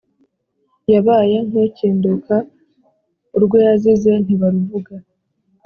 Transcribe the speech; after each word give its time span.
yabaye 0.93 1.37
nk'ukinduka, 1.47 2.35
urwo 3.35 3.57
yazize 3.65 4.11
ntibaruvuga 4.23 4.93